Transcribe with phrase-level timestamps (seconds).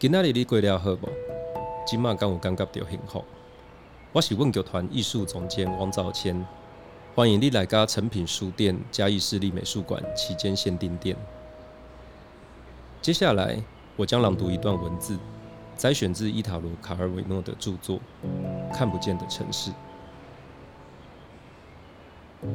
[0.00, 1.08] 今仔日你过了好无？
[1.84, 3.24] 今麦敢有感觉到幸福？
[4.12, 6.46] 我是问剧团艺术总监王兆谦，
[7.16, 11.16] 欢迎你来到诚品书店嘉义市立美术馆期间限定店。
[13.02, 13.60] 接下来，
[13.96, 15.18] 我将朗读一段文字，
[15.76, 17.96] 摘选自伊塔罗·卡尔维诺的著作
[18.72, 19.72] 《看不见的城市》。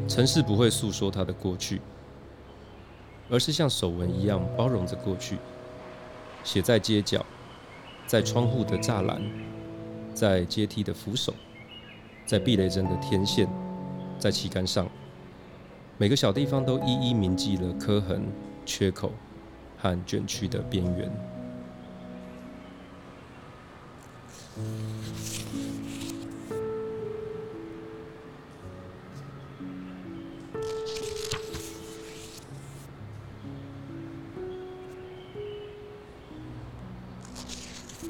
[0.07, 1.81] 城市不会诉说它的过去，
[3.29, 5.37] 而是像手纹一样包容着过去，
[6.45, 7.25] 写在街角，
[8.05, 9.21] 在窗户的栅栏。
[10.13, 11.33] 在阶梯的扶手，
[12.23, 13.49] 在避雷针的天线，
[14.19, 14.87] 在旗杆上，
[15.97, 18.27] 每个小地方都一一铭记了磕痕、
[18.63, 19.11] 缺口
[19.75, 21.11] 和卷曲的边缘。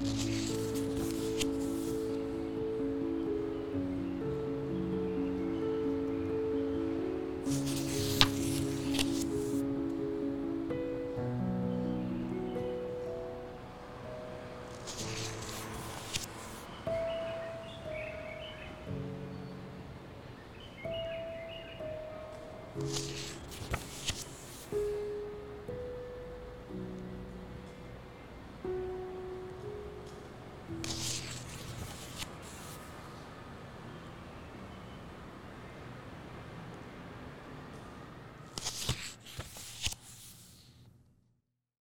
[0.00, 0.56] you.